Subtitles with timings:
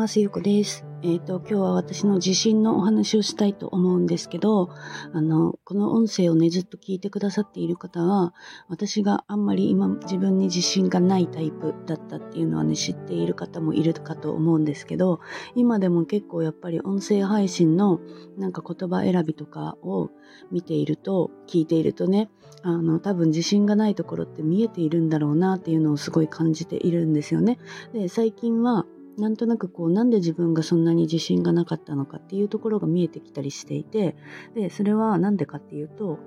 [0.00, 0.18] ます。
[0.18, 0.86] ゆうこです。
[1.02, 4.70] えっ、ー、と、今日は私の自信のお話をしたいと思うんですけど、
[5.12, 8.32] あの、この音声をね、ずっと聞いてくださっている方は、
[8.68, 15.20] 私があんまり今自分に自信がないタイプだったっていうのはね、知っている方もいるかと思うんですけど、
[15.54, 18.00] 今でも結構やっぱり音声配信の
[18.38, 20.08] なんか言葉選びとかを
[20.50, 22.30] 見ていると、聞いているとね、
[22.62, 27.58] あの、多分自信がないところって見えているんだろうなっていうのをすごい感じているんですよね。
[27.92, 28.86] で、最近は、
[29.18, 34.16] なんとなくこうなんで自分がそんなに自信がなかったのかっていうところが見えてきたりしていて
[34.54, 36.18] でそれは何でかっていうと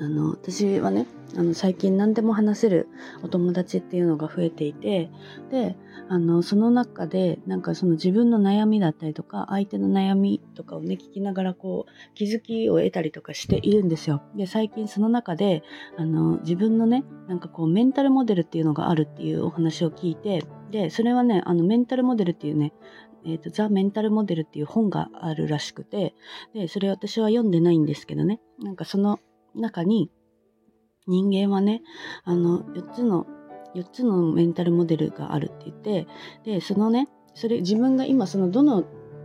[0.00, 2.88] あの私はねあの最近何でも話せる
[3.22, 5.10] お友達っていうのが増えていて
[5.50, 5.76] で
[6.08, 14.22] あのその中でなんかその自分の悩みだったりとか相手の悩みとかをね聞きながらこう気づきを得たりとかしているんですよ。
[14.34, 15.62] で最近その中で
[15.96, 22.72] あの自分のねなんかこうメンタルモデルっていうのがあるっていうお話を聞いてでそれはねあのメンタルモデルっていうね
[23.22, 26.14] えーと、ザ・メンタルモデルっていう本があるらしくて
[26.54, 29.18] でそれ私は読んでないんですけどねなんかその
[29.54, 30.10] 中に
[31.06, 31.82] 人間はね
[32.24, 33.26] あの4つの
[33.74, 36.06] 4つのメンタルモデルがあるって言って
[36.44, 38.84] でそのねそれ自分が今そのどの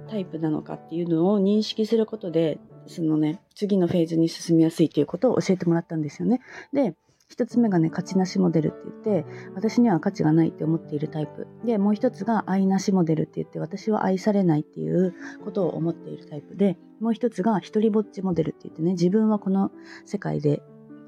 [0.10, 6.42] タイプなのかっていうのを認識することでそのね次のフェーズに進みやすいっていうことを教えてもらったんですよね。
[6.72, 6.96] で
[7.28, 11.48] 一つ目がね、価値なしモデルって言って、私には価値がないって思っているタイプ。
[11.66, 19.72] で、もう一つが愛なしモデルって言って、私は愛されないっていうことを思っているタイプで、もう一つが一人ぼっちモデルって言ってね、自分はこの
[20.06, 20.62] 世界で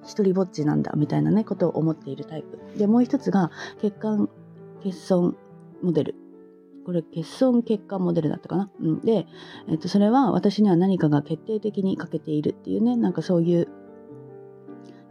[0.05, 2.79] 一人ぼっちなんだみたいなね、ことを思っているタイプ。
[2.79, 4.27] で、もう一つが血管
[4.83, 5.37] 欠損
[5.83, 6.15] モデル。
[6.83, 8.71] これ、欠損血管モデルだったかな？
[8.81, 9.01] うん。
[9.01, 9.27] で、
[9.69, 13.67] えっと、それは私には何かが決定的に欠けているっていうね、なんかそういう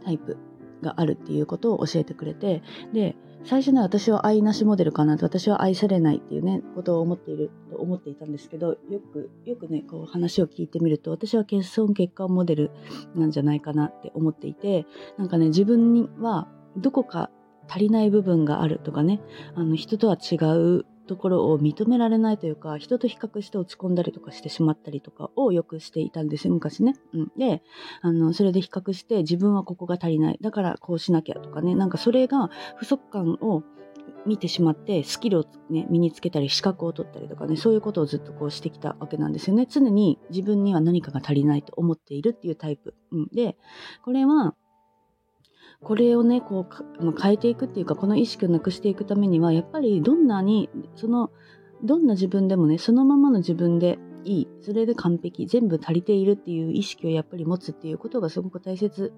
[0.03, 0.37] タイプ
[0.81, 2.61] があるっていうことを教えてくれて
[2.93, 8.77] で最初ね私は愛なしモデルかなって私は愛されないっていうねことを思っていると思っていたんですけどよ
[9.13, 12.71] くよくねこう話を聞いてみると私は欠損欠陥モデル
[13.15, 14.85] なんじゃないかなって思っていて
[15.17, 17.29] なんかね自分にはどこか
[17.69, 19.19] 足りない部分があるとかね
[19.55, 26.95] あの人とは違うところを認められないというか、人と比較して落ち込んだりとかしてしまったりとかをよくしていたんです、昔ね。
[27.13, 27.63] うん、で、
[28.01, 30.37] あの、それで比較して自分はここが足りない。
[30.41, 33.63] だからこうしなきゃとかね、なんかそれが不足感を
[34.25, 37.55] 見てしまってスキルを、ね、身につけたり資格を取ったりとかね。
[37.55, 39.65] そういうことをずっとこうしてきたわけなんですよね。
[39.69, 43.57] 常に自分には何かが足りないと思っているっていうタイプ、うん、で
[44.03, 44.55] これは
[45.83, 46.67] これをねこ
[46.99, 51.29] う変えていくっていうかこの意識をなくしていくためにはやっぱりどんなにその
[51.83, 59.13] どんな自分でもねそのままの自分でいいそれで完璧全部足りているっていう意識をやっぱり持つっていうことがすごく大切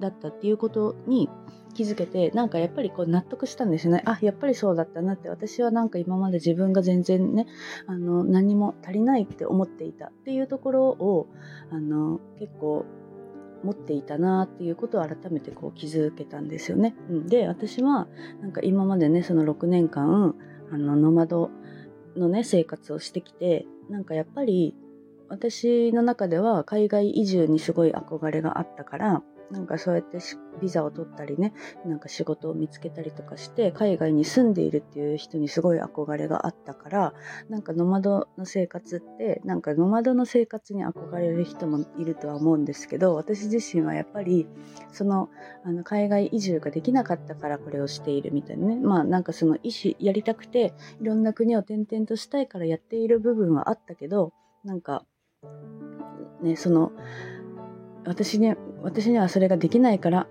[0.00, 1.28] だったっていうことに
[1.74, 4.02] 気づけてなんかやっぱりこう納得したんですよね。
[4.06, 7.46] あやっぱりそうだったなって私はなんか今まで自分が全然ね
[7.86, 11.28] あの何も足りないって思っていたっていうところを
[11.70, 12.86] あの結構
[13.62, 16.94] 持っていたなっていうことを改めてこう気づけたんですよね。
[17.10, 18.06] うん、で私は
[18.40, 20.34] なんか今までねその6年間
[20.70, 21.50] あのノマド
[22.16, 24.74] のね生活をしてきてなんかやっぱり
[25.28, 30.18] 私の中では海外移住にすごい憧れがあったからなんかそうやって
[30.60, 31.52] ビザを取ったりね、
[31.84, 37.14] なんか仕事を見つけたりとかして、海外に住んでいるっていう人にすごい憧れがあったから、
[37.48, 44.48] なんかノマドの生活って、なんかノマドの生活に憧れる人もいるとは思うんですけど、私自身はやっぱり、
[44.92, 45.28] その、
[45.64, 48.76] あの海外移住ができなかったからこれをしているみたいなね。
[48.76, 54.32] まあなんかその意思やりたくて、いろんな国を転々としたいからやっている部分はあったけど、
[54.64, 55.04] なんか、
[56.42, 56.92] ね、その、
[58.04, 58.54] 私に
[58.86, 60.28] 私にはそれができないから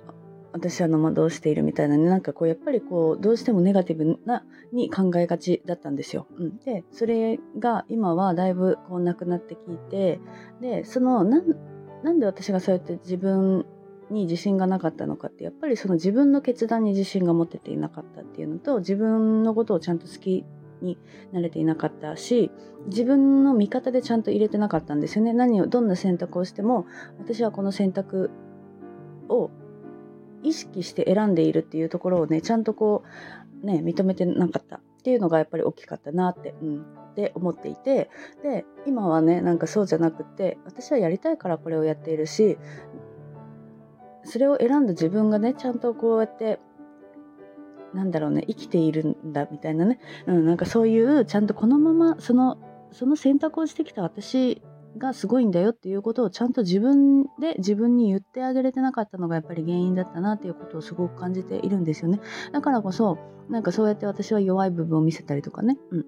[0.53, 2.05] 私はノマドをしているみたいなね。
[2.05, 6.27] なんかこうやっぱりこうどうしてもネガティブなに考えがちだったんですよ。
[6.37, 10.21] うん、でそれが今はだいぶこうなくなってきて
[10.61, 11.41] でそのな
[12.13, 13.65] んで私がそうやって自分
[14.09, 20.45] に自信がなかったのかってやっぱりその自分の決断に自信が持てていなかったっていうのと自分のことをちゃんと好き
[20.81, 20.97] に
[21.33, 22.51] なれていなかったし
[22.87, 25.33] 自分の味方でちゃんと入れてなかったんですよね。
[25.33, 26.85] 何をどんな選択をしても
[27.17, 28.29] 私はこの選択
[29.29, 29.51] を
[30.43, 33.03] 意識して選んでいるっていうところをねちゃんとこ
[33.63, 34.77] うね認めてなかった。
[34.77, 38.09] っていうのがやっぱり大きかったなって、うん、って思っていて。
[38.41, 42.57] で今はねなんかそうじゃなくて私はやりたいからこれをやっているし
[44.23, 46.59] それを選んだ自分がねちゃんとこうやって
[47.93, 52.57] なんだろうね生きているんだみたいなね、うん、なんかそういうちゃんとこのままその
[52.91, 54.61] その選択をしてきた私
[54.97, 62.19] がすごいんだよっていうことをちゃんと自分で自分に言ってあげれてなかったのがやっぱり原因だったなっていうことをすごく感じているんですよね
[62.51, 63.17] だからこそ
[63.49, 66.05] なんかそうやって私は弱い部分を見せたりとかね、うん、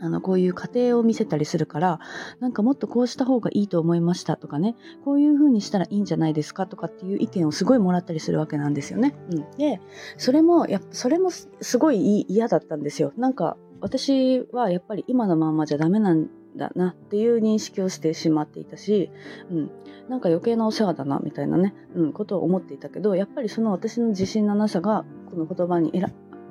[0.00, 2.00] あの、こういう過程を見せたりするから、
[2.40, 9.14] なんかもっとこうした方がいいと思いましたとかね、こういう風にしたらいいんじゃないですかとかっていう意見をすごいもらったりするわけなんですよね。
[9.30, 9.50] うん。
[9.56, 9.80] で、
[10.18, 13.12] それも、や、それもすごい嫌だったんですよ。
[13.16, 19.10] なんか、私はやっぱり今のままじゃダメなんだなっていう認識をしてしまっていたし、
[19.50, 19.70] うん、
[20.08, 25.90] なんか余計なお世話だなみたいなね、うん、ことを思っていたけどやっぱりその私の自信のなさがこの言葉に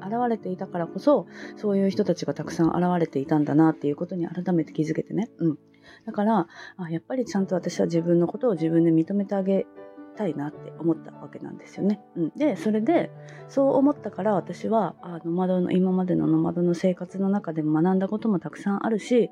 [0.04, 5.30] 現れていたからこそ、そういう人たちがたくさん現れていたんだなっていうことに改めて気づけてね。
[5.40, 5.60] うん。
[6.06, 6.48] だから、
[6.78, 9.66] あやっぱりちゃんと私は自分のことを自分で認めてあげ
[10.14, 12.00] たいなって思ったわけなんですよね。
[12.16, 13.12] うん、で、それで、
[13.48, 19.30] そう思ったから私は、あノマドの、今までのノマドの生活の中でも学んだこともたくさんあるし、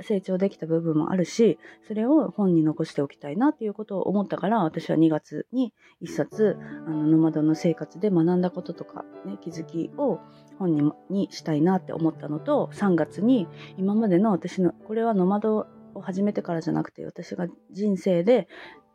[0.00, 6.56] 成長できた部分もあるし、それを本に残しておきたいなっていうことを思ったから、私は2月に1冊、
[6.86, 10.18] あの、ノマドの生活で学んだこととか、ね、気づきを
[10.58, 18.48] 本ににしたいなって思ったのと、3月に今までの私の、これはノマドを始めてからじゃなくて、私が人生で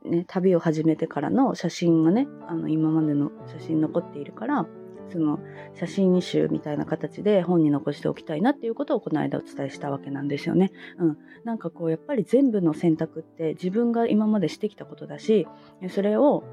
[0.07, 4.67] ね、旅を始めてからの写真がね、あの、今までの写真残っているから、
[5.09, 5.39] その
[5.73, 10.71] 写真集みたいな形で本に残しておきたいなっていうことをこの間お伝えしたわけなんですよね。
[10.97, 11.17] うん。
[11.43, 15.47] なんかこうやっぱり全部の選択って自分が今までしてきたことだし、
[15.89, 16.43] それを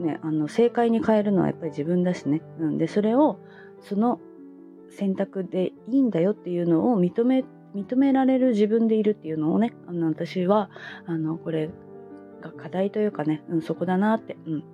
[0.00, 2.42] ね、あの正解に変えるのはやっぱり自分だしね。
[2.58, 2.78] うん。
[2.78, 3.38] で、それを
[3.80, 4.20] その
[4.90, 10.70] 選択でいいんだよっていうのを認め、認められる自分でいるっていうのをね、あの私は、
[11.06, 11.70] あの、これ
[12.40, 14.64] が課題というかね、うん、そこだなって、うん、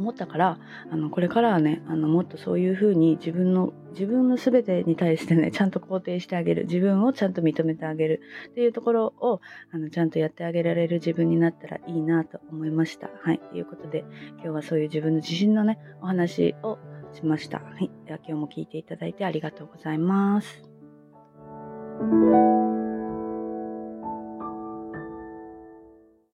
[0.00, 0.58] 思ったから、
[0.90, 6.64] あの、これからはね、あの、もっとそういうふうに自分の、自分の全てに対してね、 ちゃんと肯定してあげる。
[6.64, 8.20] 自分をちゃんと認めてあげる。
[8.50, 9.40] っていうところを、
[9.70, 13.10] あの、ちゃんとやってあげられる自分になったらいいなと思いました。
[13.20, 13.40] はい。
[13.50, 14.04] ということで、
[14.34, 16.78] 今日はそういう自分の自信のね、お話を
[17.12, 17.58] しました。
[17.58, 17.90] はい。
[18.06, 20.62] では今日も聞いていただいてありがとうございます。